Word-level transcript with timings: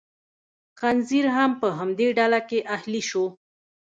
خنزیر 0.79 1.25
هم 1.35 1.51
په 1.61 1.67
همدې 1.79 2.07
ډله 2.17 2.39
کې 2.49 2.59
اهلي 2.75 3.01
شو. 3.09 3.25